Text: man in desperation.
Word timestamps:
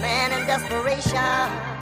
man 0.00 0.32
in 0.32 0.46
desperation. 0.46 1.77